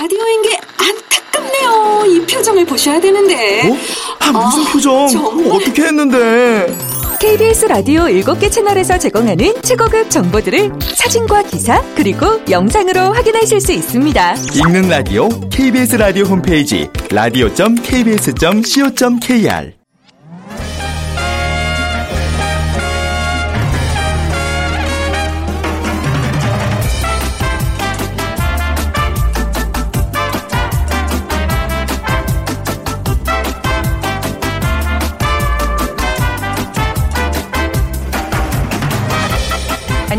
[0.00, 2.06] 라디오인 게 안타깝네요.
[2.06, 3.68] 이 표정을 보셔야 되는데.
[3.68, 3.76] 어?
[4.20, 5.08] 아, 무슨 아, 표정?
[5.08, 5.52] 정말.
[5.52, 6.74] 어떻게 했는데?
[7.20, 14.36] KBS 라디오 7개 채널에서 제공하는 최고급 정보들을 사진과 기사 그리고 영상으로 확인하실 수 있습니다.
[14.54, 17.28] 읽는 라디오 KBS 라디오 홈페이지 라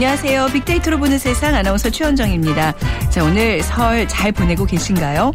[0.01, 0.47] 안녕하세요.
[0.47, 2.73] 빅데이터로 보는 세상 아나운서 최원정입니다.
[3.11, 5.31] 자, 오늘 설 잘 보내고 계신가요?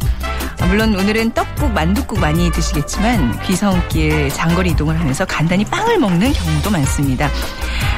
[0.59, 6.69] 아, 물론 오늘은 떡국, 만둣국 많이 드시겠지만 귀성길 장거리 이동을 하면서 간단히 빵을 먹는 경우도
[6.69, 7.29] 많습니다.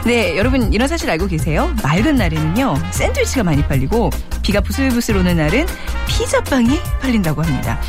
[0.06, 1.74] 네, 여러분 이런 사실 알고 계세요?
[1.82, 4.12] 맑은 날에는요 샌드위치가 많이 팔리고
[4.44, 5.66] 비가 부슬부슬 오는 날은
[6.08, 7.80] 피자빵이 팔린다고 합니다.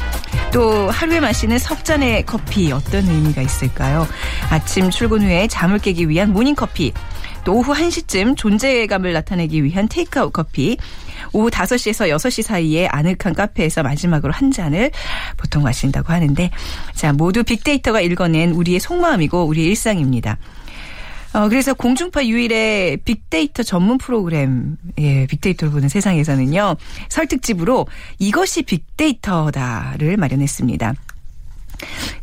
[0.52, 4.09] 또 하루에 마시는 석잔의 커피 어떤 의미가 있을까요?
[4.49, 6.95] 아침 출근 후에 잠을 깨기 위한 모닝커피
[7.45, 10.77] 또 오후 1시쯤 존재감을 나타내기 위한 테이크아웃 커피
[11.33, 14.91] 오후 5시에서 6시 사이에 아늑한 카페에서 마지막으로 한 잔을
[15.37, 16.51] 보통 마신다고 하는데
[16.95, 20.38] 자 모두 빅데이터가 읽어낸 우리의 속마음이고 우리의 일상입니다.
[21.33, 26.77] 어, 그래서 공중파 유일의 빅데이터 전문 프로그램, 예, 빅데이터를 보는 세상에서는요,
[27.09, 27.87] 설 특집으로
[28.18, 30.95] 이것이 빅데이터다를 마련했습니다.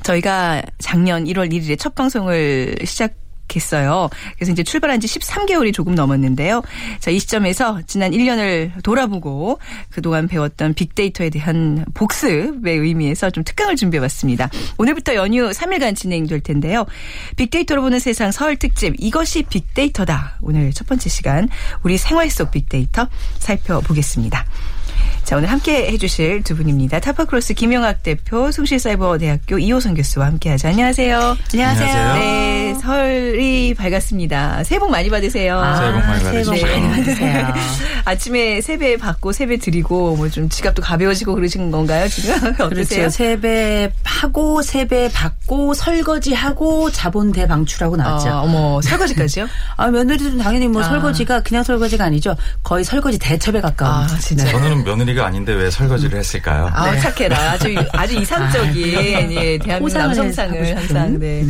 [0.04, 3.16] 저희가 작년 1월 1일에 첫 방송을 시작
[3.56, 4.10] 했어요.
[4.36, 6.62] 그래서 이제 출발한 지 13개월이 조금 넘었는데요.
[7.00, 14.02] 자, 이 시점에서 지난 1년을 돌아보고 그동안 배웠던 빅데이터에 대한 복습의 의미에서 좀 특강을 준비해
[14.02, 14.50] 봤습니다.
[14.78, 16.86] 오늘부터 연휴 3일간 진행될 텐데요.
[17.36, 20.38] 빅데이터로 보는 세상 설 특집 이것이 빅데이터다.
[20.42, 21.50] 오늘 첫 번째 시간
[21.84, 23.08] 우리 생활 속 빅데이터
[23.40, 24.46] 살펴보겠습니다.
[25.28, 27.02] 자, 오늘 함께 해주실 두 분입니다.
[27.02, 30.70] 타파크로스 김영학 대표, 숭실사이버대학교 이호선 교수와 함께 하죠.
[30.70, 31.36] 안녕하세요.
[31.52, 32.14] 안녕하세요.
[32.14, 34.64] 네, 설이 밝았습니다.
[34.64, 35.62] 새해 복 많이 받으세요.
[35.80, 36.32] 새해 복 많이 네.
[36.32, 36.68] 받으십시오.
[36.92, 37.54] 받으세요.
[38.06, 42.34] 아침에 세배 받고 세배 드리고 뭐 좀 지갑도 가벼워지고 그러신 건가요, 지금?
[42.60, 42.70] 어떠세요?
[42.70, 43.10] 그렇죠.
[43.10, 48.30] 세배 하고 세배 받고 설거지 하고 자본 대방출하고 나왔죠.
[48.30, 49.48] 어, 어머, 설거지까지요?
[49.76, 50.88] 아, 며느리들은 당연히 뭐 아.
[50.88, 52.38] 설거지가 그냥 설거지가 아니죠.
[52.64, 54.06] 거의 설거지 대첩에 가까운.
[54.06, 54.46] 아, 진짜.
[54.52, 56.70] 저는 며느리 가 아닌데 왜 설거지를 했을까요?
[56.72, 57.52] 아, 착해라.
[57.52, 58.94] 아주, 아주 이상적인,
[59.32, 60.78] 예, 대한민국 포상을 하고 남성상을.
[60.78, 61.46] 항상, 네.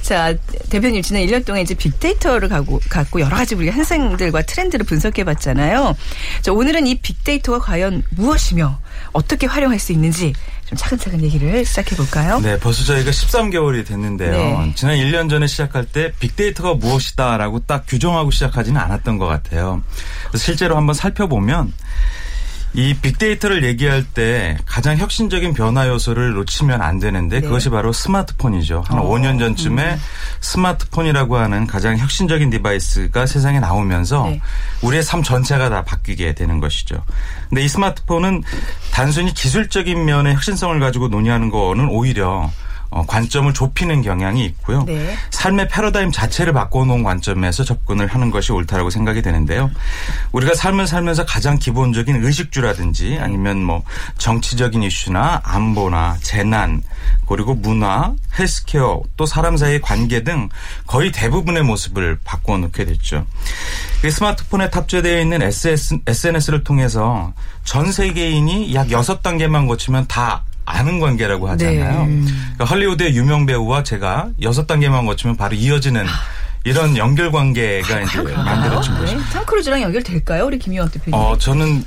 [0.00, 0.34] 자,
[0.70, 5.94] 대표님, 지난 1년 동안 이제 빅데이터를 가고, 갖고 여러 가지 우리가 현상들과 트렌드를 분석해 봤잖아요.
[6.40, 8.78] 자, 오늘은 이 빅데이터가 과연 무엇이며
[9.12, 10.32] 어떻게 활용할 수 있는지
[10.66, 12.40] 좀 차근차근 얘기를 시작해 볼까요?
[12.40, 14.32] 네, 벌써 저희가 13개월이 됐는데요.
[14.32, 14.72] 네.
[14.74, 19.82] 지난 1년 전에 시작할 때 빅데이터가 무엇이다라고 딱 규정하고 시작하지는 않았던 것 같아요.
[20.28, 21.74] 그래서 실제로 한번 살펴보면
[22.74, 27.46] 이 빅데이터를 얘기할 때 가장 혁신적인 변화 요소를 놓치면 안 되는데 네.
[27.46, 28.84] 그것이 바로 스마트폰이죠.
[28.86, 29.02] 한 어.
[29.02, 29.98] 5년 전쯤에
[30.40, 34.40] 스마트폰이라고 하는 가장 혁신적인 디바이스가 세상에 나오면서 네.
[34.80, 37.02] 우리의 삶 전체가 다 바뀌게 되는 것이죠.
[37.50, 38.42] 근데 이 스마트폰은
[38.90, 42.52] 단순히 기술적인 면의 혁신성을 가지고 논의하는 거는 오히려 어,
[43.06, 44.84] 관점을 좁히는 경향이 있고요.
[44.84, 45.16] 네.
[45.30, 49.70] 삶의 패러다임 자체를 바꿔놓은 관점에서 접근을 하는 것이 옳다라고 생각이 되는데요.
[50.32, 53.82] 우리가 삶을 살면서 가장 기본적인 의식주라든지 아니면 뭐
[54.18, 56.82] 정치적인 이슈나 안보나 재난
[57.26, 60.48] 그리고 문화, 헬스케어 또 사람 사이의 관계 등
[60.86, 63.26] 거의 대부분의 모습을 바꿔놓게 됐죠.
[64.04, 67.32] 이 스마트폰에 탑재되어 있는 SS, SNS를 통해서
[67.64, 72.06] 전 세계인이 약 6단계만 거치면 다 아는 관계라고 하잖아요.
[72.06, 72.20] 네.
[72.54, 76.06] 그러니까 헐리우드의 유명 배우와 제가 여섯 단계만 거치면 바로 이어지는
[76.64, 79.16] 이런 연결 관계가 이제 만들어진 거죠.
[79.16, 79.22] 네.
[79.32, 80.46] 톰 크루즈랑 연결될까요?
[80.46, 81.14] 우리 김희원 대표님.
[81.14, 81.84] 어, 저는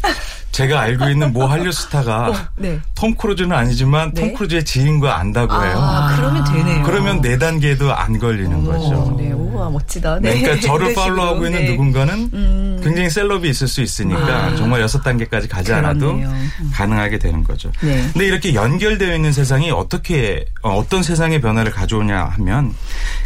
[0.55, 2.79] 제가 알고 있는 모 한류 스타가 어, 네.
[2.95, 4.21] 톰 크루즈는 아니지만 네.
[4.21, 5.73] 톰 크루즈의 지인과 안다고 해요.
[5.77, 6.83] 아, 그러면 되네요.
[6.83, 9.15] 그러면 네 단계도 안 걸리는 오, 거죠.
[9.19, 10.19] 네, 우와, 멋지다.
[10.21, 10.41] 네, 네.
[10.41, 11.15] 그러니까 저를 이런 식으로.
[11.15, 11.71] 팔로우하고 있는 네.
[11.71, 12.81] 누군가는 음.
[12.81, 14.55] 굉장히 셀럽이 있을 수 있으니까 아.
[14.55, 16.29] 정말 여섯 단계까지 가지 않아도 그렇네요.
[16.29, 16.71] 음.
[16.73, 17.69] 가능하게 되는 거죠.
[17.81, 18.07] 네.
[18.13, 22.73] 근데 이렇게 연결되어 있는 세상이 어떻게 어, 어떤 세상의 변화를 가져오냐 하면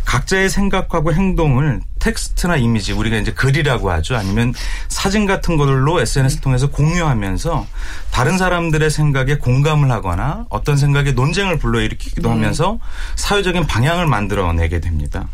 [0.06, 4.16] 각자의 생각하고 행동을 텍스트나 이미지 우리가 이제 글이라고 하죠.
[4.16, 4.54] 아니면
[4.88, 7.68] 사진 같은 걸로 SNS 통해서 공유하면서
[8.12, 12.80] 다른 사람들의 생각에 공감을 하거나 어떤 생각에 논쟁을 불러일으키기도 하면서
[13.16, 15.28] 사회적인 방향을 만들어내게 됩니다.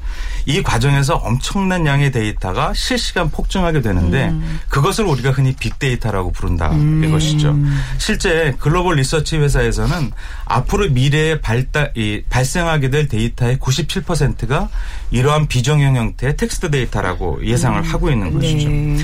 [0.45, 4.33] 이 과정에서 엄청난 양의 데이터가 실시간 폭증하게 되는데
[4.69, 6.71] 그것을 우리가 흔히 빅데이터라고 부른다.
[7.03, 7.55] 이것이죠.
[7.97, 10.11] 실제 글로벌 리서치 회사에서는
[10.45, 14.69] 앞으로 미래에 발달, 이, 발생하게 될 데이터의 97%가
[15.11, 18.69] 이러한 비정형 형태의 텍스트 데이터라고 예상을 하고 있는 것이죠.
[18.69, 18.97] 네.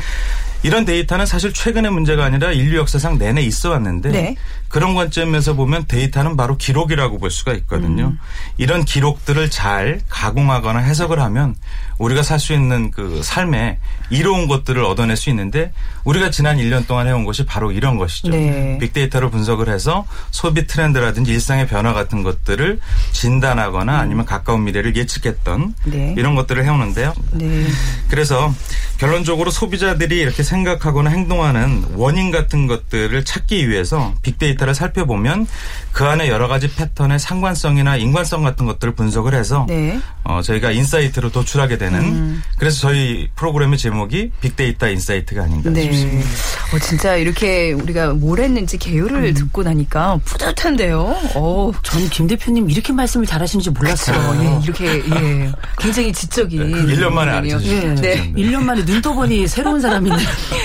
[0.63, 4.35] 이런 데이터는 사실 최근의 문제가 아니라 인류 역사상 내내 있어 왔는데 네.
[4.71, 8.13] 그런 관점에서 보면 데이터는 바로 기록이라고 볼 수가 있거든요.
[8.57, 11.55] 이런 기록들을 잘 가공하거나 해석을 하면
[11.97, 13.77] 우리가 살 수 있는 그 삶에
[14.09, 15.71] 이로운 것들을 얻어낼 수 있는데
[16.05, 18.29] 우리가 지난 1년 동안 해온 것이 바로 이런 것이죠.
[18.29, 18.79] 네.
[18.79, 22.79] 빅데이터를 분석을 해서 소비 트렌드라든지 일상의 변화 같은 것들을
[23.11, 26.15] 진단하거나 아니면 가까운 미래를 예측했던 네.
[26.17, 27.13] 이런 것들을 해오는데요.
[27.33, 27.67] 네.
[28.09, 28.51] 그래서
[28.97, 35.47] 결론적으로 소비자들이 이렇게 생각하거나 행동하는 원인 같은 것들을 찾기 위해서 빅데이터 를 살펴보면
[35.91, 39.99] 그 안에 여러 가지 패턴의 상관성이나 인과성 같은 것들을 분석을 해서 네.
[40.23, 45.83] 어, 저희가 insight로 도출하게 되는 그래서 저희 프로그램의 제목이 빅데이터 insight가 아닌가 네.
[45.83, 46.29] 싶습니다.
[46.73, 50.99] 어, 진짜 이렇게 우리가 뭘 했는지 개요를 듣고 나니까 뿌듯한데요.
[51.35, 54.17] 어, 전김 대표님 이렇게 말씀을 잘하시는지 몰랐어요.
[54.19, 55.51] 어, 예, 이렇게, 예.
[55.79, 56.71] 굉장히 지적인.
[56.71, 57.55] 네, 1년 만에 분이요.
[57.55, 58.01] 알려주셨죠.
[58.01, 58.31] 네.
[58.33, 60.15] 1년 만에 눈 떠보니 새로운 사람이네.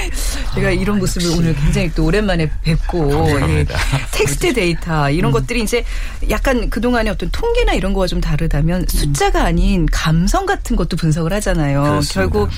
[0.57, 3.29] 제가 이런 모습을 오늘 굉장히 또 오랜만에 뵙고.
[3.49, 3.67] 예,
[4.13, 5.85] 텍스트 데이터 이런 것들이 이제
[6.31, 11.83] 약간 그동안의 어떤 통계나 이런 거와 좀 다르다면 숫자가 아닌 감성 같은 것도 분석을 하잖아요.
[11.83, 12.15] 그렇습니다.
[12.21, 12.49] 결국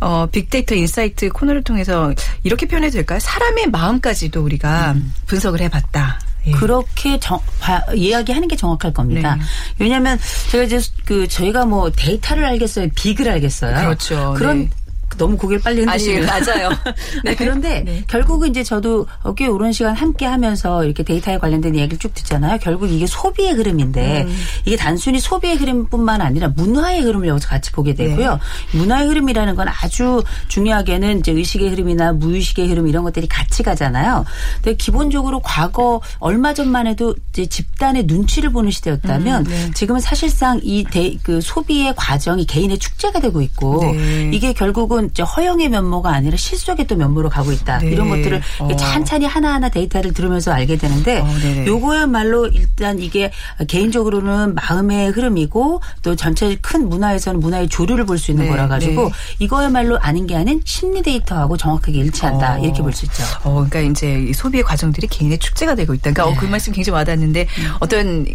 [0.00, 2.12] 어 빅데이터 insight 코너를 통해서
[2.42, 3.20] 이렇게 표현해도 될까요?
[3.20, 4.96] 사람의 마음까지도 우리가
[5.26, 6.18] 분석을 해 봤다.
[6.48, 6.52] 예.
[6.52, 9.34] 그렇게 정, 바- 이야기하는 게 정확할 겁니다.
[9.36, 9.42] 네.
[9.78, 10.18] 왜냐하면
[10.50, 13.74] 제가 이제 그 저희가 뭐 데이터를 알겠어요, 빅을 알겠어요.
[13.76, 14.34] 그렇죠.
[14.36, 14.70] 그런 네.
[15.16, 16.70] 너무 고개를 빨리 아니 흔드시면 맞아요.
[17.24, 18.04] 네, 그런데 네.
[18.06, 22.58] 결국은 이제 저도 어, 꽤 오랜 시간 함께 하면서 이렇게 데이터에 관련된 이야기를 쭉 듣잖아요.
[22.60, 24.36] 결국 이게 소비의 흐름인데 음.
[24.64, 28.32] 이게 단순히 소비의 흐름뿐만 아니라 문화의 흐름을 여기서 같이 보게 되고요.
[28.72, 28.78] 네.
[28.78, 34.24] 문화의 흐름이라는 건 아주 중요하게는 이제 의식의 흐름이나 무의식의 흐름 이런 것들이 같이 가잖아요.
[34.56, 39.70] 근데 기본적으로 과거 얼마 전만 해도 이제 집단의 눈치를 보는 시대였다면 음, 네.
[39.74, 44.30] 지금은 사실상 이 대, 그 소비의 과정이 개인의 축제가 되고 있고 네.
[44.32, 47.78] 이게 결국은 이제 허영의 면모가 아니라 실속의 또 면모로 가고 있다.
[47.78, 47.88] 네.
[47.90, 48.76] 이런 것들을 어.
[48.76, 51.26] 찬찬히 하나하나 데이터를 들으면서 알게 되는데 어.
[51.66, 53.30] 요거야말로 일단 이게
[53.68, 59.04] 개인적으로는 마음의 흐름이고 또 전체 큰 문화에서는 문화의 조류를 볼 수 있는 네, 거라 가지고
[59.04, 59.10] 네.
[59.40, 62.54] 이거야말로 아는 게 아닌 심리 데이터하고 정확하게 일치한다.
[62.56, 62.58] 어.
[62.60, 63.22] 이렇게 볼 수 있죠.
[63.44, 66.12] 어, 그러니까 이제 이 소비의 과정들이 개인의 축제가 되고 있다.
[66.12, 66.36] 그러니까 어, 네.
[66.38, 67.46] 그 말씀 굉장히 와닿는데
[67.80, 68.26] 어떤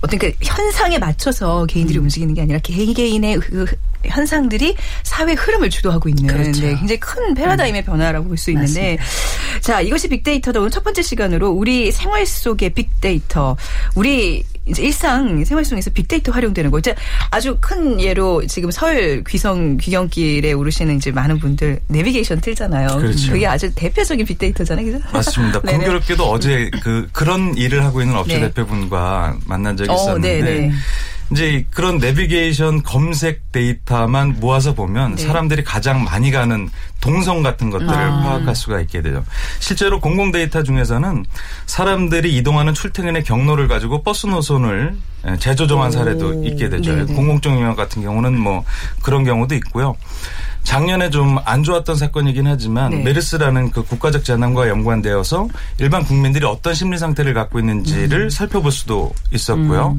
[0.00, 1.66] 어떤 그 현상에 맞춰서 음.
[1.66, 3.66] 개인들이 움직이는 게 아니라 개인 개인의 그
[4.04, 6.60] 현상들이 사회 흐름을 주도하고 있는 그렇죠.
[6.60, 8.98] 네, 굉장히 큰 패러다임의 변화라고 볼 수 있는데
[9.60, 13.56] 자 이것이 빅데이터다 오늘 첫 번째 시간으로 우리 생활 속의 빅데이터
[13.94, 16.78] 우리 이제 일상 생활 속에서 빅데이터 활용되는 거.
[16.78, 16.94] 이제
[17.30, 22.88] 아주 큰 예로 지금 설 귀성 귀경길에 오르시는 이제 많은 분들 내비게이션 틀잖아요.
[22.98, 23.34] 그렇죠.
[23.34, 24.86] 게 아주 대표적인 빅데이터잖아요.
[24.86, 24.98] 그죠?
[25.12, 25.60] 맞습니다.
[25.66, 28.48] 공교롭게도 어제 그 그런 일을 하고 있는 업체 네.
[28.48, 30.72] 대표분과 만난 적이 어, 있었는데 네네.
[31.32, 35.26] 이제 그런 내비게이션 검색 데이터만 모아서 보면 네.
[35.26, 36.68] 사람들이 가장 많이 가는
[37.00, 38.20] 동선 같은 것들을 아.
[38.22, 39.24] 파악할 수가 있게 되죠.
[39.58, 41.24] 실제로 공공 데이터 중에서는
[41.66, 44.96] 사람들이 이동하는 출퇴근의 경로를 가지고 버스 노선을
[45.28, 46.94] 예, 재조정한 사례도 있게 되죠.
[46.94, 47.14] 네네.
[47.14, 48.64] 공공적 영역 같은 경우는 뭐
[49.02, 49.96] 그런 경우도 있고요.
[50.62, 53.02] 작년에 좀 안 좋았던 사건이긴 하지만 네.
[53.04, 55.48] 메르스라는 그 국가적 재난과 연관되어서
[55.78, 58.30] 일반 국민들이 어떤 심리 상태를 갖고 있는지를 음.
[58.30, 59.96] 살펴볼 수도 있었고요.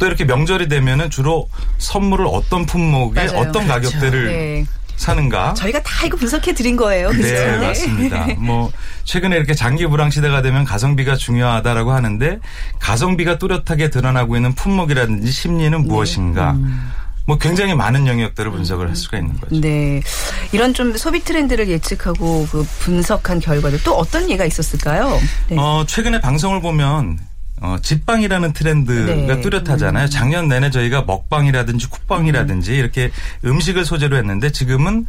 [0.00, 1.48] 또 이렇게 명절이 되면은 주로
[1.78, 3.38] 선물을 어떤 품목에 맞아요.
[3.38, 4.66] 어떤 가격대를 네.
[4.96, 5.54] 사는가.
[5.54, 7.08] 저희가 다 이거 분석해 드린 거예요.
[7.08, 7.22] 그죠?
[7.22, 8.26] 네, 맞습니다.
[8.40, 8.72] 뭐
[9.04, 12.38] 최근에 이렇게 장기 불황 시대가 되면 가성비가 중요하다라고 하는데
[12.80, 16.56] 가성비가 뚜렷하게 드러나고 있는 품목이라든지 심리는 무엇인가?
[17.26, 19.60] 뭐 굉장히 많은 영역들을 분석을 할 수가 있는 거죠.
[19.60, 20.00] 네.
[20.52, 25.20] 이런 좀 소비 트렌드를 예측하고 그 분석한 결과들 또 어떤 예가 있었을까요?
[25.48, 25.56] 네.
[25.58, 27.18] 어, 최근에 방송을 보면
[27.60, 29.32] 어, 집방이라는 트렌드가 네.
[29.32, 29.40] 음.
[29.42, 30.08] 뚜렷하잖아요.
[30.08, 33.10] 작년 내내 저희가 먹방이라든지 쿡방이라든지 이렇게
[33.44, 35.06] 음식을 소재로 했는데 지금은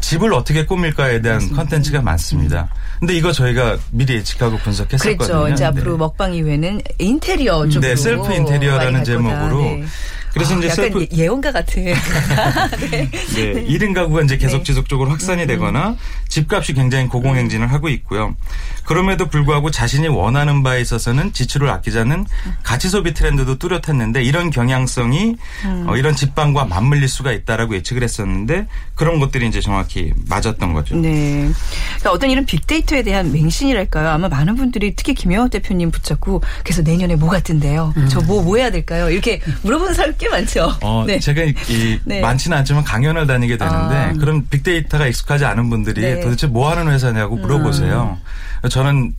[0.00, 2.68] 집을 어떻게 꾸밀까에 대한 컨텐츠가 많습니다.
[3.00, 5.16] 근데 이거 저희가 미리 예측하고 분석했었거든요.
[5.16, 5.48] 그랬죠.
[5.48, 5.68] 이제 네.
[5.68, 9.60] 앞으로 먹방 이후에는 인테리어 쪽으로 네, 셀프 인테리어라는 갈 제목으로.
[9.60, 9.84] 네.
[10.32, 11.84] 그래서 아, 이제 약간 셀프 예- 예언가 같은.
[12.90, 13.10] 네.
[13.10, 14.64] 네, 1인 가구가 이제 계속 네.
[14.64, 15.46] 지속적으로 확산이 음.
[15.48, 15.96] 되거나
[16.28, 18.34] 집값이 굉장히 고공행진을 하고 있고요.
[18.84, 22.26] 그럼에도 불구하고 자신이 원하는 바에 있어서는 지출을 아끼자는
[22.62, 25.84] 가치 소비 트렌드도 뚜렷했는데 이런 경향성이 음.
[25.88, 30.96] 어, 이런 집방과 맞물릴 수가 있다라고 예측을 했었는데 그런 것들이 이제 정확히 맞았던 거죠.
[30.96, 31.48] 네.
[31.98, 34.08] 그러니까 어떤 이런 빅데이터에 대한 맹신이랄까요?
[34.08, 37.94] 아마 많은 분들이 특히 김영호 대표님 붙잡고 그래서 내년에 뭐 같은데요?
[38.08, 39.10] 저뭐 뭐 해야 될까요?
[39.10, 40.72] 이렇게 물어보는 사람 꽤 많죠.
[40.82, 41.18] 어, 네.
[41.18, 42.20] 제가 이, 이 네.
[42.20, 44.12] 많지는 않지만 강연을 다니게 되는데 아.
[44.14, 46.14] 그런 빅데이터가 익숙하지 않은 분들이 네.
[46.14, 46.20] 음.
[46.22, 48.18] 도대체 뭐 하는 회사냐고 물어보세요.
[48.68, 49.14] 저는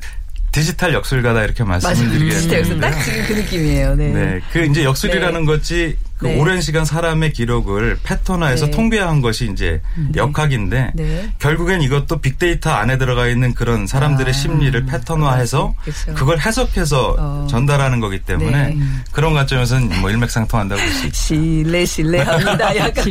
[0.51, 2.09] 디지털 역술가다 이렇게 말씀을 맞아요.
[2.11, 2.39] 드리겠습니다.
[2.41, 3.95] 진짜 여기서 딱 지금 그 느낌이에요.
[3.95, 4.07] 네.
[4.09, 6.37] 네, 그 이제 역술이라는 것이 그 네.
[6.37, 8.71] 오랜 시간 사람의 기록을 패턴화해서 네.
[8.71, 9.81] 통계화한 것이 이제
[10.17, 11.29] 역학인데 네.
[11.39, 15.81] 결국엔 이것도 빅데이터 안에 들어가 있는 그런 사람들의 심리를 패턴화해서 아.
[15.81, 16.13] 그렇죠.
[16.15, 17.47] 그걸 해석해서 어.
[17.49, 18.77] 전달하는 거기 때문에 네.
[19.13, 21.15] 그런 관점에서는 뭐 일맥상통한다고 볼 수 있죠.
[21.15, 22.75] 신뢰 신뢰합니다.
[22.75, 23.05] 약간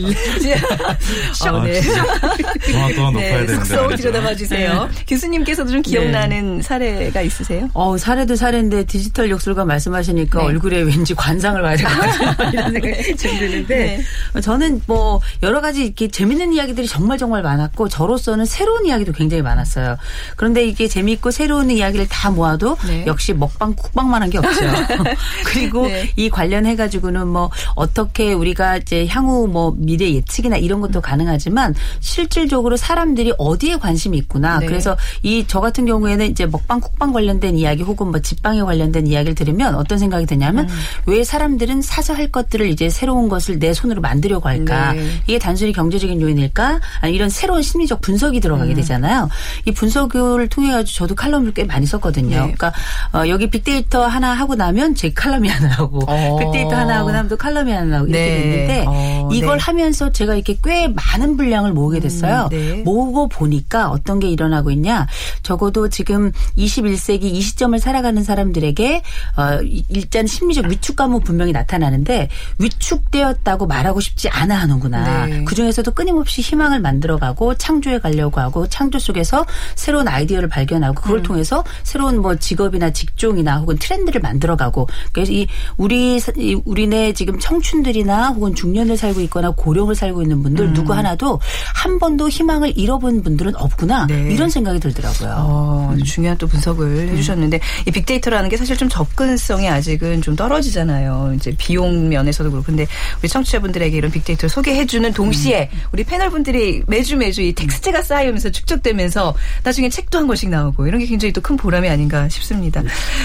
[1.47, 1.81] 아, 네.
[1.81, 3.97] 정확도가 높아야 네, 되는데 속속 말이죠.
[4.11, 4.89] 들여다봐 주세요.
[5.07, 6.63] 교수님께서도 좀 기억나는 네.
[6.63, 7.71] 사례가 있으세요?
[7.73, 10.45] 어, 사례도 사례인데 디지털 욕설과 말씀하시니까 네.
[10.45, 12.51] 얼굴에 왠지 관상을 봐야 될 것 같아요.
[12.53, 14.01] 이런 생각이 좀 드는데
[14.43, 19.97] 저는 뭐 여러 가지 이렇게 재밌는 이야기들이 정말 정말 많았고 저로서는 새로운 이야기도 굉장히 많았어요.
[20.37, 23.05] 그런데 이게 재밌고 새로운 이야기를 다 모아도 네.
[23.07, 24.61] 역시 먹방 쿡방만한 게 없죠.
[25.45, 26.11] 그리고 네.
[26.17, 32.77] 이 관련해 가지고는 뭐 어떻게 우리가 이제 향후 뭐 미래 예측이나 이런 것도 가능하지만 실질적으로
[32.77, 34.61] 사람들이 어디에 관심이 있구나.
[34.61, 34.67] 네.
[34.67, 39.35] 그래서 이 저 같은 경우에는 이제 먹방 쿡방 관련된 이야기 혹은 뭐 집방에 관련된 이야기를
[39.35, 40.75] 들으면 어떤 생각이 드냐면 음.
[41.07, 44.93] 왜 사람들은 사서 할 것들을 이제 새로운 것을 내 손으로 만들려고 할까?
[44.93, 45.07] 네.
[45.27, 46.81] 이게 단순히 경제적인 요인일까?
[47.01, 48.41] 아니 이런 새로운 심리적 분석이 음.
[48.41, 49.29] 들어가게 되잖아요.
[49.65, 52.29] 이 분석을 통해 가지고 저도 칼럼을 꽤 많이 썼거든요.
[52.29, 52.37] 네.
[52.37, 52.73] 그러니까
[53.13, 56.39] 어, 여기 빅데이터 하나 하고 나면 제 칼럼이 하나 나오고 어.
[56.39, 58.43] 빅데이터 하나 하고 나면 또 칼럼이 하나 나오고 이렇게 네.
[58.43, 59.63] 됐는데 어, 이걸 네.
[59.65, 62.49] 하면서 제가 이렇게 꽤 많은 분량을 모으게 됐어요.
[62.53, 62.83] 음, 네.
[62.83, 65.07] 모으고 보니까 어떤 게 일어나고 있냐.
[65.43, 69.03] 적어도 지금 21세기 이 시점을 살아가는 사람들에게
[69.37, 72.29] 어, 일단 심리적 위축감은 분명히 나타나는데
[72.59, 75.27] 위 축되었다고 말하고 싶지 않아 하는구나.
[75.27, 75.45] 네.
[75.45, 79.45] 그중에서도 끊임없이 희망을 만들어가고 창조해 가려고 하고 창조 속에서
[79.75, 81.03] 새로운 아이디어를 발견하고 음.
[81.03, 86.21] 그걸 통해서 새로운 뭐 직업이나 직종이나 혹은 트렌드를 만들어가고 그래서 이 우리
[86.65, 90.75] 우리네 지금 청춘들이나 혹은 중년을 살고 있거나 고령을 살고 있는 분들 음.
[90.75, 91.41] 누구 하나도
[91.75, 94.33] 한 번도 희망을 잃어본 분들은 없구나 네.
[94.33, 95.35] 이런 생각이 들더라고요.
[95.37, 101.33] 어, 중요한 또 분석을 해주셨는데 이 빅데이터라는 게 사실 좀 접근성이 아직은 좀 떨어지잖아요.
[101.37, 102.87] 이제 비용 면에서도 그렇고 근데
[103.21, 109.35] 우리 청취자분들에게 이런 빅데이터를 소개해주는 동시에 우리 패널분들이 매주 매주 이 텍스트가 쌓이면서 축적되면서
[109.65, 112.83] 나중에 책도 한 권씩 나오고 이런 게 굉장히 또 큰 보람이 아닌가 싶습니다.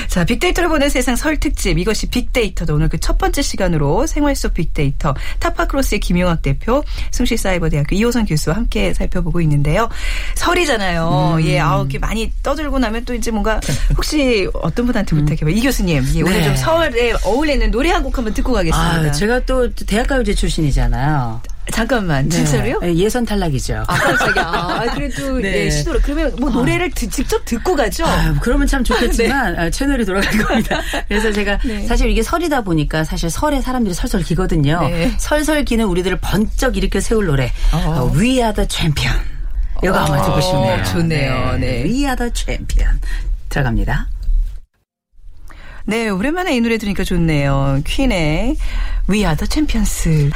[0.07, 4.53] 자, 빅데이터를 보는 세상 설 특집 이것이 빅데이터다 오늘 그 첫 번째 시간으로 생활 속
[4.53, 9.89] 빅데이터 타파크로스의 김용학 대표 숭실사이버대학교 이호선 교수와 함께 살펴보고 있는데요.
[10.35, 11.37] 설이잖아요.
[11.43, 13.59] 예, 아우 이렇게 많이 떠들고 나면 또 이제 뭔가
[13.97, 15.49] 혹시 어떤 분한테 부탁해봐.
[15.49, 16.43] 이 교수님, 예, 오늘 네.
[16.43, 18.95] 좀 설에 어울리는 노래 한 곡 한번 듣고 가겠습니다.
[18.99, 21.41] 아, 제가 또 대학가요제 출신이잖아요.
[21.71, 22.79] 잠깐만, 진짜로요?
[22.81, 22.93] 네.
[22.95, 23.85] 예선 탈락이죠.
[23.87, 24.43] 아, 깜짝이야.
[24.45, 25.65] 아, 그래도 네.
[25.65, 28.05] 예, 시도를 그러면 뭐 노래를 드- 직접 듣고 가죠.
[28.05, 30.81] 아, 그러면 참 좋겠지만 아, 채널이 돌아갈 겁니다.
[31.07, 31.87] 그래서 제가 네.
[31.87, 34.81] 사실 이게 설이다 보니까 사실 설에 사람들이 설설 기거든요.
[34.89, 35.13] 네.
[35.17, 39.17] 설설 기는 우리들을 번쩍 일으켜 세울 노래 어, We Are the Champion.
[39.81, 40.83] 이거 어, 듣고 싶네요.
[40.83, 41.57] 좋네요.
[41.59, 41.83] 네.
[41.83, 42.99] We Are the Champion.
[43.47, 44.07] 들어갑니다.
[45.85, 47.81] 네, 오랜만에 이 노래 들으니까 좋네요.
[47.85, 48.55] 퀸의
[49.09, 50.29] We Are the Champions.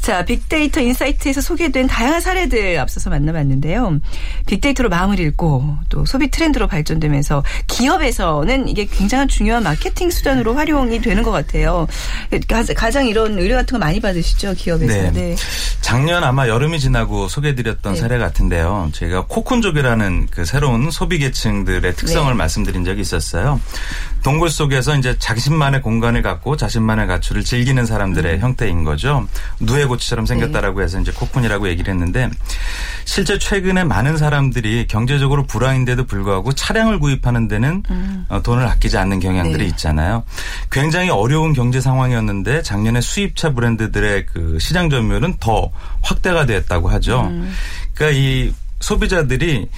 [0.00, 4.00] 자, 빅데이터 인사이트에서 소개된 다양한 사례들 앞서서 만나봤는데요.
[4.46, 11.22] 빅데이터로 마음을 읽고 또 소비 트렌드로 발전되면서 기업에서는 이게 굉장한 중요한 마케팅 수단으로 활용이 되는
[11.22, 11.86] 것 같아요.
[12.48, 15.10] 가- 가장 이런 의뢰 같은 거 많이 받으시죠, 기업에서.
[15.12, 15.36] 네.
[15.82, 18.00] 작년 아마 여름이 지나고 소개드렸던 네.
[18.00, 18.88] 사례 같은데요.
[18.94, 22.36] 제가 코쿤족이라는 그 새로운 소비 계층들의 특성을 네.
[22.38, 23.60] 말씀드린 적이 있었어요.
[24.22, 27.86] 동굴 속에서 이제 자신만의 공간을 갖고 자신만의 가출을 즐기는 음.
[27.86, 29.26] 사람들의 형태인 거죠.
[29.60, 30.84] 누에고치처럼 생겼다라고 네.
[30.84, 32.30] 해서 이제 코쿤이라고 얘기를 했는데
[33.04, 37.82] 실제 최근에 많은 사람들이 경제적으로 불황인데도 불구하고 차량을 구입하는 데는
[38.28, 39.66] 어, 돈을 아끼지 않는 경향들이 음.
[39.66, 39.68] 네.
[39.70, 40.24] 있잖아요.
[40.70, 45.70] 굉장히 어려운 경제 상황이었는데 작년에 수입차 브랜드들의 그 시장 점유율은 더
[46.02, 47.22] 확대가 됐다고 하죠.
[47.22, 47.52] 음.
[47.94, 49.68] 그러니까 이 소비자들이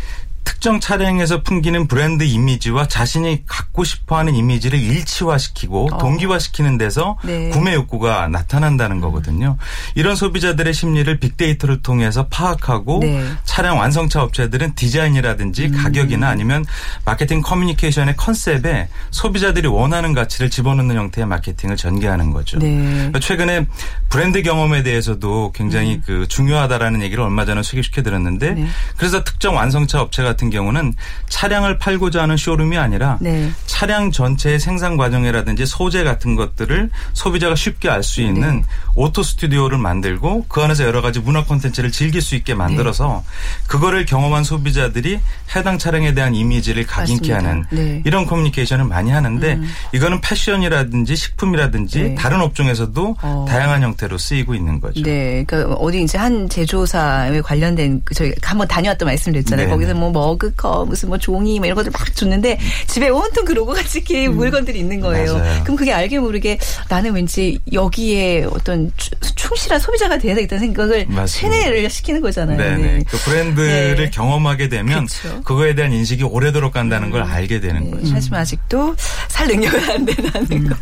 [0.67, 7.19] 특정 차량에서 풍기는 브랜드 이미지와 자신이 갖고 싶어하는 이미지를 일치화시키고 동기화시키는 데서 어.
[7.23, 7.51] 네.
[7.51, 9.59] 구매 욕구가 나타난다는 거거든요.
[9.95, 13.25] 이런 소비자들의 심리를 빅데이터를 통해서 파악하고 네.
[13.45, 15.83] 차량 완성차 업체들은 디자인이라든지 음.
[15.85, 16.65] 가격이나 아니면
[17.05, 22.59] 마케팅 커뮤니케이션의 컨셉에 소비자들이 원하는 가치를 집어넣는 형태의 마케팅을 전개하는 거죠.
[22.59, 22.75] 네.
[22.75, 23.67] 그러니까 최근에
[24.09, 28.55] 브랜드 경험에 대해서도 굉장히 그 중요하다라는 얘기를 얼마 전에 소개시켜 드렸는데 음.
[28.57, 28.67] 네.
[28.97, 30.95] 그래서 특정 완성차 업체 같은 경우 는
[31.29, 33.51] 차량을 팔고자 하는 쇼룸이 아니라 네.
[33.67, 38.63] 차량 전체의 생산 과정이라든지 소재 같은 것들을 소비자가 쉽게 알 수 있는 네.
[38.95, 43.67] 오토 스튜디오를 만들고 그 안에서 여러 가지 문화 콘텐츠를 즐길 수 있게 만들어서 네.
[43.69, 45.21] 그거를 경험한 소비자들이
[45.55, 47.81] 해당 차량에 대한 이미지를 각인케 하는 네.
[47.81, 48.03] 음.
[48.05, 49.61] 이런 커뮤니케이션을 많이 하는데
[49.93, 52.15] 이거는 패션이라든지 식품이라든지 네.
[52.15, 53.47] 다른 업종에서도 어.
[53.49, 55.03] 다양한 형태로 쓰이고 있는 거죠.
[55.03, 59.67] 네, 그러니까 어디 이제 한 제조사에 관련된 그 저희 한번 다녀왔던 말씀드렸잖아요.
[59.67, 59.99] 네, 거기서 네.
[59.99, 63.83] 뭐 머그 머그컵 무슨 뭐 종이 뭐 이런 것들 막 줬는데 집에 온통 그 로고가
[63.83, 65.33] 찍힌 물건들이 있는 거예요.
[65.33, 65.39] 음.
[65.39, 65.63] 맞아요.
[65.65, 71.27] 그럼 그게 알게 모르게 나는 왠지 여기에 어떤 추- 충실한 소비자가 돼야 되겠다는 생각을 맞습니다.
[71.27, 72.57] 세뇌를 시키는 거잖아요.
[72.57, 72.77] 네네.
[72.99, 73.05] 네.
[73.09, 74.11] 그 브랜드를 네.
[74.11, 75.41] 경험하게 되면 그쵸.
[75.45, 78.11] 그거에 대한 인식이 오래도록 간다는 걸 알게 되는 네, 거죠.
[78.13, 78.95] 하지만 아직도
[79.29, 80.77] 살 능력은 안 된다는 거.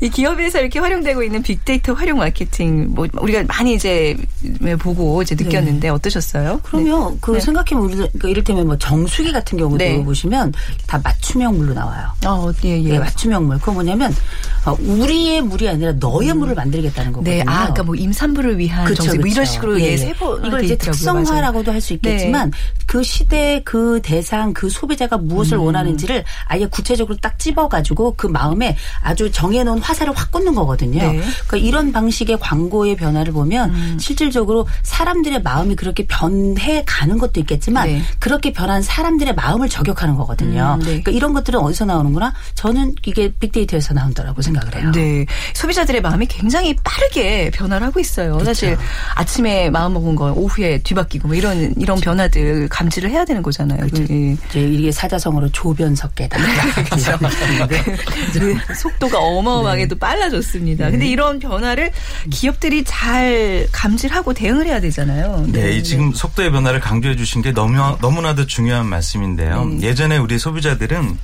[0.00, 4.16] 이 기업에서 이렇게 활용되고 있는 빅데이터 활용 마케팅, 뭐 우리가 많이 이제
[4.78, 6.60] 보고 이제 느꼈는데 어떠셨어요?
[6.62, 7.40] 그러면 그 네.
[7.40, 10.02] 생각해보면 우리 그러니까 이를테면 뭐 정수기 같은 경우도 네.
[10.04, 10.52] 보시면
[10.86, 12.06] 다 맞춤형 물로 나와요.
[12.20, 12.28] 네.
[12.28, 12.98] 어, 예, 예, 예.
[13.00, 13.58] 맞춤형 물.
[13.58, 14.14] 그거 뭐냐면
[14.64, 17.34] 어, 우리의 물이 아니라 너의 물을 만들겠다는 거거든요.
[17.36, 19.44] 네, 아, 아까 뭐 임산부를 위한 그쵸, 정수 뭐 이런.
[19.44, 19.96] 식으로 예, 예, 예.
[19.96, 20.76] 세부 이걸 돼 이제.
[20.76, 22.52] 특성화라고도 할 수 있겠지만
[22.86, 25.26] 그 시대 그 대상 그 소비자가 음.
[25.28, 31.00] 무엇을 원하는지를 아예 구체적으로 딱 집어가지고 그 마음에 아주 정해놓은 화살을 확 꽂는 거거든요.
[31.00, 31.18] 네.
[31.18, 31.22] 음.
[31.46, 38.02] 그러니까 이런 방식의 광고의 변화를 보면 실질적으로 사람들의 마음이 그렇게 변해 가는 것도 있겠지만 네.
[38.18, 40.74] 그렇게 변한 사람들의 마음을 저격하는 거거든요.
[40.74, 40.84] 음, 네.
[40.86, 42.32] 그러니까 이런 것들은 어디서 나오는구나?
[42.54, 44.92] 저는 이게 빅데이터에서 나온다라고 생각을 해요.
[44.92, 45.26] 네.
[45.54, 48.38] 소비자들의 마음이 굉장히 빠르게 변화를 하고 있어요.
[48.44, 48.76] 사실
[49.14, 53.86] 아침에 마음 먹은 거 오후에 뒤바뀌고 뭐 이런 이런 변화들 감지를 해야 되는 거잖아요.
[54.10, 54.36] 예.
[54.50, 56.36] 이제 이게 사자성어로 조변석계다.
[56.84, 57.18] 그렇죠.
[58.34, 60.90] 그 속도가 어마어마하게 또 빨라졌습니다.
[60.90, 61.90] 근데 이런 변화를
[62.30, 65.46] 기업들이 잘 감지하고 대응을 해야 되잖아요.
[65.48, 69.64] 네, 이 지금 속도의 변화를 강조해 주신 게 너무, 너무나도 중요한 말씀인데요.
[69.64, 69.88] 네.
[69.88, 71.18] 예전에 우리 소비자들은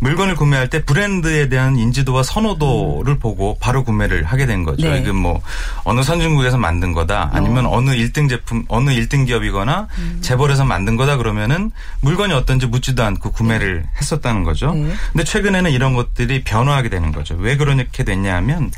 [0.00, 4.88] 물건을 구매할 때 브랜드에 대한 인지도와 선호도를 보고 바로 구매를 하게 된 거죠.
[4.88, 4.98] 네.
[4.98, 5.40] 이게 뭐
[5.84, 7.80] 어느 선진국에서 만든 거다 아니면 어.
[7.80, 10.18] 느 1등 제품, 어느 1등 기업이거나 음.
[10.20, 11.70] 재벌에서 만든 거다 그러면은
[12.00, 14.72] 물건이 어떤지 묻지도 않고 구매를 했었다는 거죠.
[14.74, 14.92] 네.
[15.12, 17.36] 근데 최근에는 이런 것들이 변화하게 되는 거죠.
[17.38, 18.72] 왜 그렇게 됐냐 하면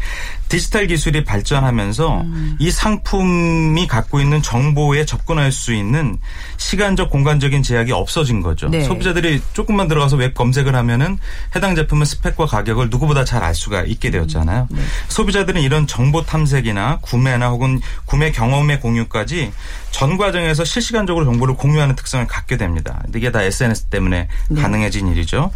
[0.49, 2.57] 디지털 기술이 발전하면서 음.
[2.61, 6.19] 이 상품이 갖고 있는 정보에 접근할 수 있는
[6.57, 8.69] 시간적 공간적인 제약이 없어진 거죠.
[8.69, 8.85] 네.
[8.85, 11.19] 소비자들이 조금만 들어가서 웹 검색을 하면은
[11.55, 14.67] 해당 제품의 스펙과 가격을 누구보다 잘 알 수가 있게 되었잖아요.
[14.71, 14.81] 네.
[15.09, 19.53] 소비자들은 이런 정보 탐색이나 구매나 혹은 구매 경험의 공유까지
[19.97, 23.03] 전 과정에서 실시간적으로 정보를 공유하는 특성을 갖게 됩니다.
[23.15, 24.61] 이게 다 SNS 때문에 네.
[24.61, 25.51] 가능해진 일이죠.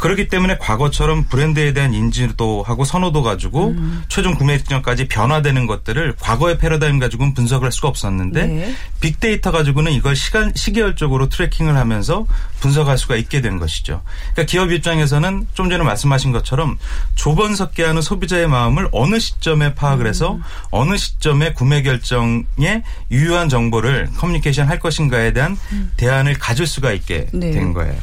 [0.00, 4.02] 그렇기 때문에 과거처럼 브랜드에 대한 인지도 하고 선호도 가지고 음.
[4.08, 8.74] 최종 구매 일정까지 변화되는 것들을 과거의 패러다임 가지고는 분석을 할 수가 없었는데 네.
[8.98, 12.26] 빅데이터 가지고는 이걸 시간 시계열적으로 트래킹을 하면서
[12.58, 14.02] 분석할 수가 있게 된 것이죠.
[14.32, 16.78] 그러니까 기업 입장에서는 좀 전에 말씀하신 것처럼
[17.14, 20.42] 조번석계 하는 소비자의 마음을 어느 시점에 파악을 해서 음.
[20.72, 23.83] 어느 시점에 구매 결정에 유효한 정보를
[24.16, 25.56] 커뮤니케이션 할 것인가에 대한
[25.96, 27.40] 대안을 가질 수가 있게 음.
[27.40, 27.52] 네.
[27.52, 27.94] 된 거예요.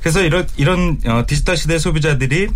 [0.00, 2.48] 그래서 이런 이런 어, 디지털 시대 소비자들이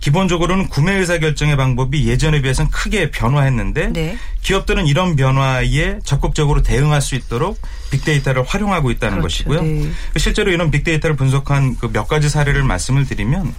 [0.00, 4.18] 기본적으로는 구매 의사 결정의 방법이 예전에 비해서는 크게 변화했는데 네.
[4.42, 7.58] 기업들은 이런 변화에 적극적으로 대응할 수 있도록
[7.90, 9.44] 빅데이터를 활용하고 있다는 그렇죠.
[9.44, 9.62] 것이고요.
[9.62, 9.90] 네.
[10.18, 13.54] 실제로 이런 빅데이터를 분석한 그 몇 가지 사례를 말씀을 드리면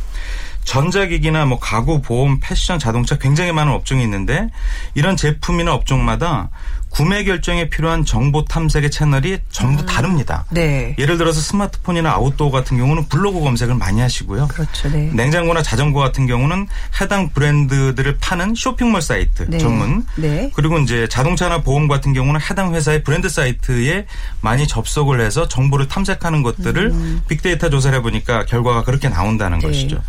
[0.66, 4.50] 전자기기나 뭐 가구, 보험, 패션, 자동차 굉장히 많은 업종이 있는데
[4.94, 6.50] 이런 제품이나 업종마다
[6.96, 10.46] 구매 결정에 필요한 정보 탐색의 채널이 전부 다릅니다.
[10.50, 10.96] 네.
[10.98, 14.48] 예를 들어서 스마트폰이나 아웃도어 같은 경우는 블로그 검색을 많이 하시고요.
[14.48, 14.90] 그렇죠.
[14.90, 15.12] 네.
[15.12, 16.68] 냉장고나 자전거 같은 경우는
[17.02, 19.58] 해당 브랜드들을 파는 쇼핑몰 사이트 네.
[19.58, 20.50] 전문 네.
[20.56, 24.06] 그리고 이제 자동차나 보험 같은 경우는 해당 회사의 브랜드 사이트에
[24.40, 26.94] 많이 접속을 해서 정보를 탐색하는 것들을
[27.28, 29.60] 빅데이터 조사를 해보니까 결과가 그렇게 나온다는 음.
[29.60, 29.68] 네.
[29.68, 30.02] 것이죠.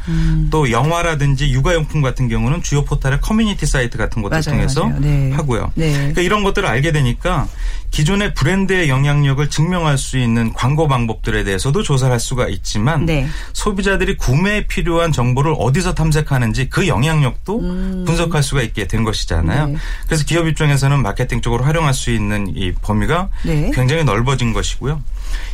[0.53, 5.01] 또 영화라든지 육아용품 같은 경우는 주요 포털의 커뮤니티 사이트 같은 것들 맞아요, 통해서 맞아요.
[5.01, 5.33] 네.
[5.33, 5.73] 하고요.
[5.75, 5.93] 네.
[5.93, 7.49] 그러니까 이런 것들을 알게 되니까
[7.91, 13.27] 기존의 브랜드의 영향력을 증명할 수 있는 광고 방법들에 대해서도 조사를 할 수가 있지만 네.
[13.53, 17.59] 소비자들이 구매에 필요한 정보를 어디서 탐색하는지 그 영향력도
[18.07, 19.65] 분석할 수가 있게 된 것이잖아요.
[19.65, 19.73] 음.
[19.73, 19.79] 네.
[20.07, 23.71] 그래서 기업 입장에서는 마케팅 쪽으로 활용할 수 있는 이 범위가 네.
[23.75, 25.01] 굉장히 넓어진 것이고요.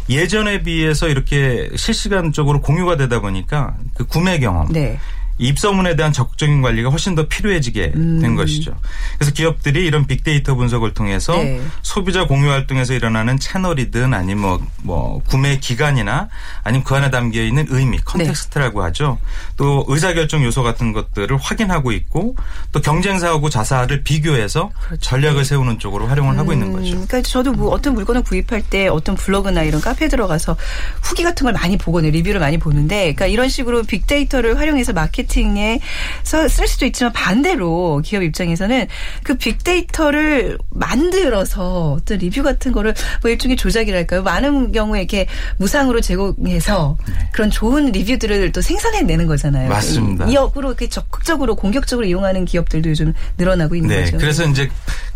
[0.08, 4.98] 예전에 비해서 이렇게 실시간적으로 공유가 되다 보니까 그 구매 경험 네.
[5.42, 8.20] 입소문에 대한 적극적인 관리가 훨씬 더 필요해지게 음.
[8.20, 8.74] 된 것이죠.
[9.18, 11.60] 그래서 기업들이 이런 빅데이터 분석을 통해서 네.
[11.82, 16.28] 소비자 공유 활동에서 일어나는 채널이든 아니면 뭐, 뭐 구매 기간이나
[16.62, 18.02] 아니면 그 안에 담겨 있는 의미, 네.
[18.04, 19.18] context라고 하죠.
[19.56, 22.36] 또 의사결정 요소 같은 것들을 확인하고 있고
[22.70, 26.82] 또 경쟁사하고 자사를 비교해서 전략을 세우는 쪽으로 활용을 하고 있는 거죠.
[26.82, 26.96] 그렇죠.
[26.96, 30.56] 음, 그러니까 저도 뭐 어떤 물건을 구입할 때 어떤 블로그나 이런 카페에 들어가서
[31.02, 32.12] 후기 같은 걸 많이 보거든요.
[32.12, 38.22] 리뷰를 많이 보는데, 그러니까 이런 식으로 빅데이터를 활용해서 마케팅 에서 쓸 수도 있지만 반대로 기업
[38.22, 38.86] 입장에서는
[39.22, 44.22] 그 빅데이터를 만들어서 어떤 리뷰 같은 거를 뭐 일종의 조작이랄까요.
[44.22, 46.96] 많은 경우에 이렇게 무상으로 제공해서
[47.32, 49.68] 그런 좋은 리뷰들을 또 생산해내는 거잖아요.
[49.68, 50.26] 맞습니다.
[50.26, 54.04] 이 역으로 이렇게 적극적으로 공격적으로 이용하는 기업들도 요즘 늘어나고 있는 네.
[54.04, 54.18] 거죠.
[54.18, 54.68] 그래서 이제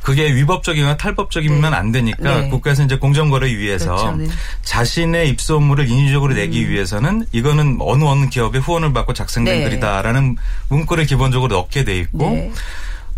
[0.06, 2.48] 그게 위법적이거나 탈법적이면 안 되니까 네.
[2.48, 4.16] 국가에서 이제 공정거래 위해서 그렇죠.
[4.16, 4.28] 네.
[4.62, 9.64] 자신의 입소문을 인위적으로 내기 위해서는 이거는 어느 어느 기업의 후원을 받고 작성된 네.
[9.64, 10.36] 글이다라는
[10.68, 12.52] 문구를 기본적으로 넣게 돼 있고 네.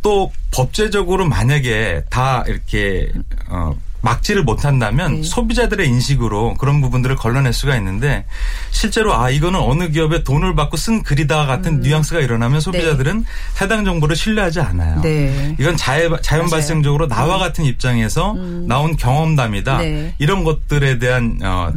[0.02, 3.12] 또 법제적으로 만약에 다 이렇게
[3.48, 5.22] 어 막지를 못한다면 네.
[5.22, 8.24] 소비자들의 인식으로 그런 부분들을 걸러낼 수가 있는데
[8.70, 13.24] 실제로 아 이거는 어느 기업에 돈을 받고 쓴 글이다 같은 뉘앙스가 일어나면 소비자들은
[13.60, 15.00] 해당 정보를 신뢰하지 않아요.
[15.00, 15.56] 네.
[15.58, 16.50] 이건 자연, 자연 맞아요.
[16.50, 18.34] 발생적으로 나와 같은 입장에서
[18.66, 19.78] 나온 경험담이다.
[19.78, 20.14] 네.
[20.18, 21.72] 이런 것들에 대한 어,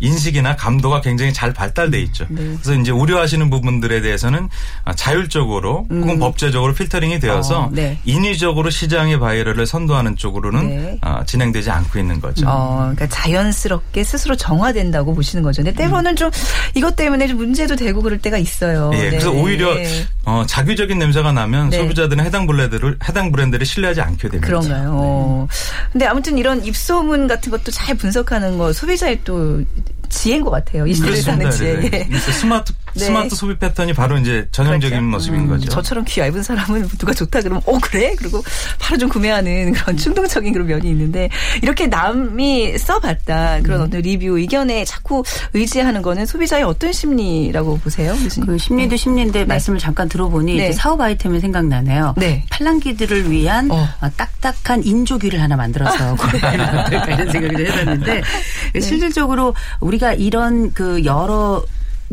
[0.00, 2.26] 인식이나 감도가 굉장히 잘 발달돼 있죠.
[2.28, 4.48] 그래서 이제 우려하시는 부분들에 대해서는
[4.84, 7.98] 어, 자율적으로 혹은 법제적으로 필터링이 되어서 어, 네.
[8.04, 10.98] 인위적으로 시장의 바이럴을 선도하는 쪽으로는 네.
[11.02, 12.46] 어, 진행되지 않고 있는 거죠.
[12.48, 15.62] 어, 그러니까 자연스럽게 스스로 정화된다고 보시는 거죠.
[15.62, 16.30] 근데 때로는 좀
[16.74, 18.90] 이것 때문에 좀 문제도 되고 그럴 때가 있어요.
[18.94, 19.40] 예, 그래서 네.
[19.40, 19.74] 오히려
[20.24, 21.78] 어, 자규적인 냄새가 나면 네.
[21.78, 24.46] 소비자들은 해당 브랜드를 해당 브랜드를 신뢰하지 않게 됩니다.
[24.46, 24.90] 그런가요?
[24.94, 25.48] 어.
[25.92, 29.62] 근데 아무튼 이런 입소문 같은 것도 잘 분석하는 거 소비자의 또
[30.08, 30.86] 지혜인 것 같아요.
[30.86, 31.74] 이 시대를 사는 지혜.
[31.80, 31.90] 네.
[31.92, 32.04] 예.
[32.06, 33.04] 그래서 스마트 네.
[33.06, 35.10] 스마트 소비 패턴이 바로 이제 전형적인 그렇죠.
[35.10, 35.68] 모습인 음, 거죠.
[35.68, 38.14] 저처럼 귀 얇은 사람은 누가 좋다 그러면 어 그래?
[38.16, 38.42] 그리고
[38.78, 41.28] 바로 좀 구매하는 그런 충동적인 그런 면이 있는데
[41.62, 43.86] 이렇게 남이 써봤다 그런 음.
[43.86, 48.46] 어떤 리뷰 의견에 자꾸 의지하는 거는 소비자의 어떤 심리라고 보세요, 교수님?
[48.46, 50.68] 그 심리도 심리인데 말씀을 잠깐 들어보니 네.
[50.68, 52.14] 이제 사업 아이템이 생각나네요.
[52.16, 52.44] 네.
[52.50, 53.88] 팔랑귀들을 위한 어.
[54.00, 58.22] 어, 딱딱한 인조귀를 하나 만들어서 구매하면 어떨까 이런 생각을 해봤는데
[58.74, 58.80] 네.
[58.80, 61.62] 실질적으로 우리가 이런 그 여러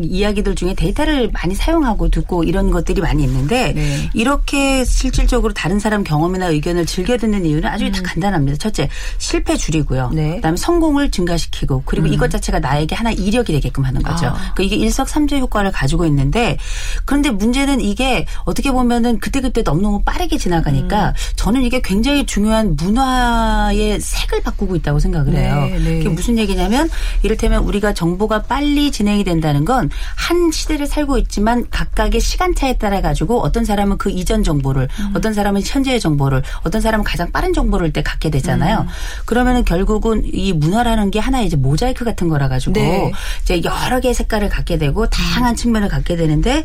[0.04, 4.10] 이야기들 중에 데이터를 많이 사용하고 듣고 이런 것들이 많이 있는데 네.
[4.14, 8.58] 이렇게 실질적으로 다른 사람 경험이나 의견을 즐겨 듣는 이유는 아주 다 간단합니다.
[8.58, 10.10] 첫째, 실패 줄이고요.
[10.12, 10.16] 음.
[10.16, 10.36] 네.
[10.36, 14.28] 그다음에 성공을 증가시키고 그리고 이것 자체가 나에게 하나 이력이 되게끔 하는 거죠.
[14.28, 14.54] 아.
[14.54, 16.58] 그러니까 이게 일석삼조 효과를 가지고 있는데
[17.06, 21.14] 그런데 문제는 이게 어떻게 보면은 그때그때 너무너무 빠르게 지나가니까 음.
[21.36, 25.68] 저는 이게 굉장히 중요한 문화의 색을 바꾸고 있다고 생각을 해요.
[25.70, 25.98] 네, 네.
[26.00, 26.90] 그게 무슨 얘기냐면
[27.22, 33.66] 이를테면 우리가 정보가 빨리 진행이 된다는 건한 시대를 살고 있지만 각각의 시간차에 따라 가지고 어떤
[33.66, 35.14] 사람은 그 이전 정보를 음.
[35.16, 38.32] 어떤 사람은 현재의 정보를 어떤 사람은 가장 빠른 정보를 때 갖게 음.
[38.32, 38.86] 되잖아요.
[39.26, 43.12] 그러면은 결국은 이 문화라는 게 하나의 이제 모자이크 같은 거라 가지고 네.
[43.44, 46.64] 이제 여러 개의 색깔을 갖게 되고 다양한 측면을 갖게 되는데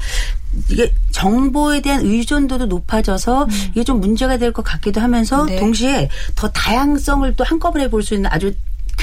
[0.69, 5.47] 이게 정보에 대한 의존도도 높아져서 이게 좀 문제가 될 것 같기도 하면서 음.
[5.49, 5.57] 네.
[5.59, 8.55] 동시에 더 다양성을 또 한꺼번에 볼 수 있는 아주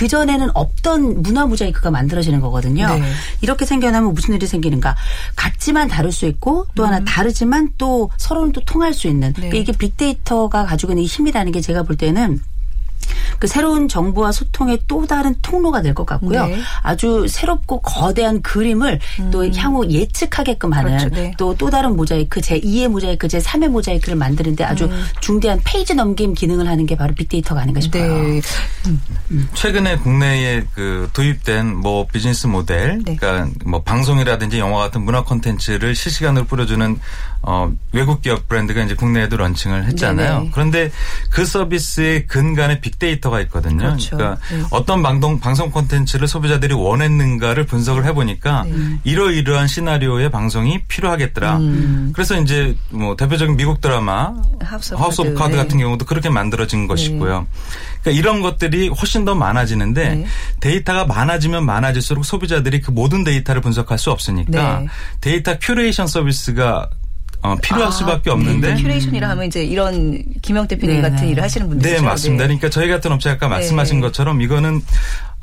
[0.03, 2.93] 그 전에는 없던 문화 모자이크가 만들어지는 거거든요.
[2.93, 3.01] 네.
[3.39, 4.97] 이렇게 생겨나면 무슨 일이 생기는가?
[5.37, 9.33] 같지만 다를 수 있고 또 하나 다르지만 또 서로는 또 통할 수 있는 음.
[9.39, 9.47] 네.
[9.47, 12.41] 그러니까 이게 빅데이터가 가지고 있는 이 힘이라는 게 제가 볼 때는
[13.39, 16.47] 그 새로운 정보와 소통의 또 다른 통로가 될 것 같고요.
[16.47, 16.59] 네.
[16.81, 18.99] 아주 새롭고 거대한 그림을
[19.31, 21.09] 또 향후 예측하게끔 하는 그렇죠.
[21.15, 21.33] 네.
[21.37, 25.03] 또또 다른 모자이크 제2의 모자이크 제3의 모자이크를 만드는데 아주 음.
[25.21, 28.23] 중대한 페이지 넘김 기능을 하는 게 바로 빅데이터가 아닌가 싶어요.
[28.23, 28.41] 네.
[29.53, 33.15] 최근에 국내에 그 도입된 뭐 비즈니스 모델, 네.
[33.15, 36.99] 그러니까 뭐 방송이라든지 영화 같은 문화 콘텐츠를 실시간으로 뿌려주는
[37.43, 40.37] 어 외국 기업 브랜드가 이제 국내에도 런칭을 했잖아요.
[40.39, 40.51] 네네.
[40.53, 40.91] 그런데
[41.29, 43.77] 그 서비스의 근간에 빅데이터 가 있거든요.
[43.77, 44.17] 그렇죠.
[44.17, 44.63] 러니까 네.
[44.71, 48.99] 어떤 방송 방송 콘텐츠를 소비자들이 원했는가를 분석을 해보니까 네.
[49.03, 51.59] 이러이러한 시나리오의 방송이 필요하겠더라.
[52.13, 55.39] 그래서 이제 뭐 대표적인 미국 드라마 House of House of Cards.
[55.39, 55.57] Cards 네.
[55.57, 57.47] 같은 경우도 그렇게 만들어진 것이고요.
[58.01, 60.25] 그러니까 이런 것들이 훨씬 더 많아지는데 네.
[60.59, 64.87] 데이터가 많아지면 많아질수록 소비자들이 그 모든 데이터를 분석할 수 없으니까 네.
[65.21, 66.89] 데이터 큐레이션 서비스가
[67.43, 68.31] 어, 필요할 아, 수밖에 네.
[68.31, 71.31] 없는데 curation이라 하면 이제 이런 김영 대표님 네, 같은 네.
[71.31, 71.97] 일을 하시는 분들이죠.
[71.97, 72.45] 네, 맞습니다.
[72.45, 74.01] 그러니까 저희 같은 업체 아까 말씀하신 네.
[74.01, 74.81] 것처럼 이거는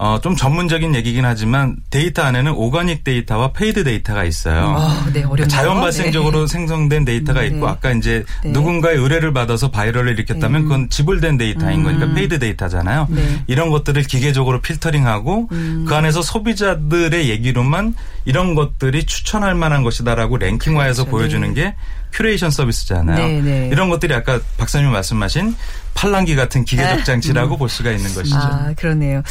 [0.02, 4.74] 어, 좀 전문적인 얘기긴 하지만 데이터 안에는 organic 데이터와 paid 데이터가 있어요.
[4.78, 5.46] 아, 네, 어렵네요.
[5.48, 6.46] 자연 발생적으로 네.
[6.46, 7.70] 생성된 데이터가 있고 네.
[7.70, 8.50] 아까 이제 네.
[8.50, 13.08] 누군가의 의뢰를 받아서 viral을 일으켰다면 그건 지불된 데이터인 거니까 paid 데이터잖아요.
[13.10, 13.14] 음.
[13.14, 13.20] 네.
[13.20, 13.44] 음.
[13.46, 21.10] 이런 것들을 기계적으로 필터링하고 그 안에서 소비자들의 얘기로만 이런 것들이 추천할 만한 것이다라고 랭킹화해서 그렇죠.
[21.10, 21.74] 보여주는 게
[22.12, 23.26] 큐레이션 서비스잖아요.
[23.26, 23.68] 네, 네.
[23.70, 25.54] 이런 것들이 아까 박사님 말씀하신
[25.94, 28.36] 팔랑귀 같은 기계적 장치라고 볼 수가 있는 것이죠.
[28.36, 29.22] 아, 그러네요.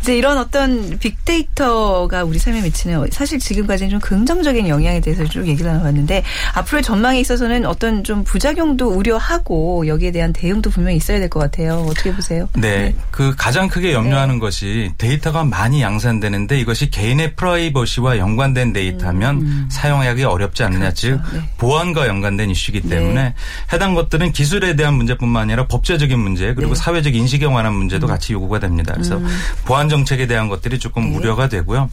[0.00, 5.70] 이제 이런 어떤 빅데이터가 우리 삶에 미치는 사실 지금까지는 좀 긍정적인 영향에 대해서 쭉 얘기를
[5.70, 6.24] 나눠봤는데
[6.54, 11.86] 앞으로의 전망에 있어서는 어떤 좀 부작용도 우려하고 여기에 대한 대응도 분명히 있어야 될 것 같아요.
[11.88, 12.48] 어떻게 보세요?
[12.54, 12.94] 네.
[13.10, 13.94] 그 가장 크게 네.
[13.94, 20.92] 염려하는 것이 데이터가 많이 양산되는데 이것이 개인의 프라이버시와 연관된 데이터면 사용하기 어렵지 않느냐.
[20.92, 21.40] 즉 네.
[21.58, 23.34] 보안과 연관 연관된 이슈이기 때문에 네.
[23.72, 26.80] 해당 것들은 기술에 대한 문제뿐만 아니라 법제적 인 문제 그리고 네.
[26.80, 28.92] 사회적 인식에 관한 문제도 같이 요구가 됩니다.
[28.94, 29.26] 그래서 음.
[29.64, 31.16] 보안 정책에 대한 것들이 조금 네.
[31.16, 31.90] 우려가 되고요.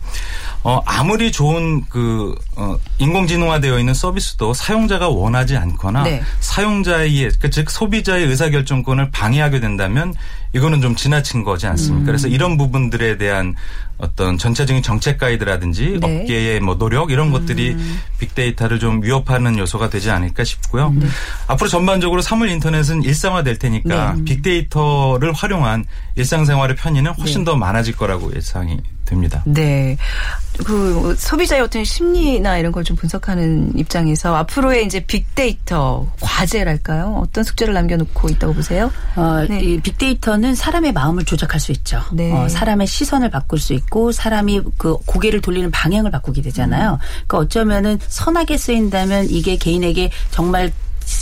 [0.64, 6.22] 어, 아무리 좋은 그 어, 인공지능화되어 있는 서비스도 사용자가 원하지 않거나 네.
[6.40, 10.14] 사용자의 그즉 소비자의 의사결정권을 방해하게 된다면
[10.54, 12.08] 이거는 좀 지나친 거지 않습니까?
[12.08, 12.34] 그래서 음.
[12.34, 13.56] 이런 부분들에 대한
[13.98, 16.08] 어떤 전체적인 정책 가이드라든지 네.
[16.08, 16.22] 음.
[16.22, 17.78] 업계의 뭐 노력 이런 것들이
[18.20, 20.92] 빅데이터를 좀 위협하는 요소가 되지 않을까 싶고요.
[20.92, 21.08] 네.
[21.48, 24.24] 앞으로 전반적으로 사물 인터넷은 일상화될 테니까 네.
[24.26, 25.86] 빅데이터를 활용한
[26.16, 27.46] 일상생활의 편의는 훨씬 네.
[27.46, 28.80] 더 많아질 거라고 예상이
[29.12, 29.44] 됩니다.
[29.46, 29.98] 네.
[30.66, 37.20] 그 소비자의 어떤 심리나 이런 걸 좀 분석하는 입장에서 앞으로의 이제 빅데이터 과제랄까요?
[37.24, 38.92] 어떤 숙제를 남겨놓고 있다고 보세요?
[39.16, 39.62] 어, 네.
[39.62, 42.02] 이 빅데이터는 사람의 마음을 조작할 수 있죠.
[42.12, 42.32] 네.
[42.32, 46.98] 어, 사람의 시선을 바꿀 수 있고 사람이 그 고개를 돌리는 방향을 바꾸게 되잖아요.
[47.28, 50.72] 그러니까 어쩌면은 선하게 쓰인다면 이게 개인에게 정말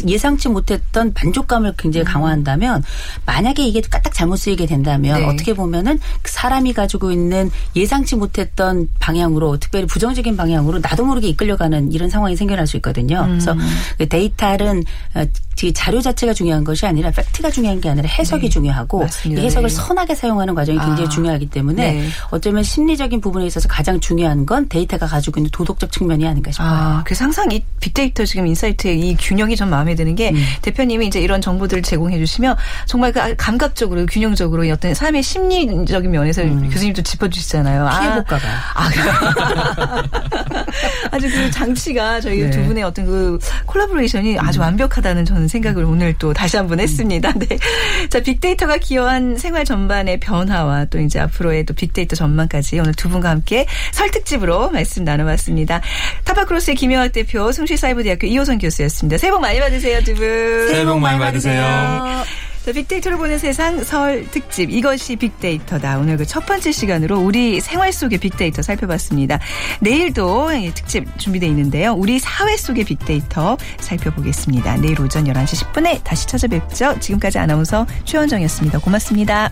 [0.08, 2.84] 예상치 못했던 만족감을 굉장히 강화한다면
[3.26, 5.26] 만약에 이게 까딱 잘못 쓰이게 된다면 네.
[5.26, 11.92] 어떻게 보면은 그 사람이 가지고 있는 예상치 못했던 방향으로 특별히 부정적인 방향으로 나도 모르게 이끌려가는
[11.92, 13.26] 이런 상황이 생겨날 수 있거든요.
[13.28, 13.60] 그래서 음.
[13.98, 14.84] 그 데이터는
[15.16, 15.26] 어,
[15.64, 18.50] 이 자료 자체가 중요한 것이 아니라 팩트가 중요한 게 아니라 해석이 네.
[18.50, 19.42] 중요하고 맞습니다.
[19.42, 19.76] 이 해석을 네.
[19.76, 21.10] 선하게 사용하는 과정이 굉장히 아.
[21.10, 22.08] 중요하기 때문에 네.
[22.30, 26.70] 어쩌면 심리적인 부분에 있어서 가장 중요한 건 데이터가 가지고 있는 도덕적 측면이 아닌가 싶어요.
[26.70, 30.44] 아, 그래서 항상 이 빅데이터 지금 insight의 이 균형이 좀 마음에 드는 게 음.
[30.62, 36.44] 대표님이 이제 이런 정보들을 제공해 주시면 정말 그 감각적으로 균형적으로 이 어떤 삶의 심리적인 면에서
[36.44, 37.86] 교수님도 짚어주시잖아요.
[37.86, 37.90] 음.
[37.90, 38.24] 피해 아.
[38.76, 38.90] 아,
[41.12, 42.50] 아주 그 장치가 저희 네.
[42.50, 47.32] 두 분의 어떤 그 콜라보레이션이 아주 완벽하다는 저는 생각을 오늘 또 다시 한번 했습니다.
[47.40, 47.58] 네.
[48.10, 53.30] 자, 빅데이터가 기여한 생활 전반의 변화와 또 이제 앞으로의 또 빅데이터 전망까지 오늘 두 분과
[53.30, 55.82] 함께 설특집으로 말씀 나눠봤습니다.
[56.26, 59.18] 타파크로스의 김영학 대표, 숭실사이버대학교 이호선 교수였습니다.
[59.18, 60.68] 새해 복 많이 받으세요, 두 분.
[60.70, 61.62] 새해 복 많이 받으세요.
[62.66, 65.98] 자, 빅데이터를 보는 세상 설 특집 이것이 빅데이터다.
[65.98, 69.40] 오늘 그 첫 번째 시간으로 우리 생활 속의 빅데이터 살펴봤습니다.
[69.80, 71.94] 내일도 이 특집 준비되어 있는데요.
[71.94, 74.76] 우리 사회 속의 빅데이터 살펴보겠습니다.
[74.78, 77.00] 내일 오전 11시 10분에 다시 찾아뵙죠.
[77.00, 78.80] 지금까지 아나운서 최원정이었습니다.
[78.80, 79.52] 고맙습니다.